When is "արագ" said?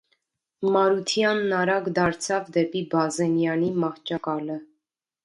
1.57-1.89